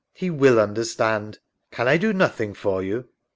ALLEYNE. 0.19 0.31
He 0.31 0.31
wiU 0.35 0.59
Understand. 0.63 1.37
Can 1.69 1.87
I 1.87 1.97
do 1.97 2.11
nothing 2.11 2.55
for 2.55 2.81
you? 2.81 3.07